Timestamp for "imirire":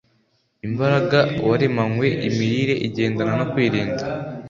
2.27-2.75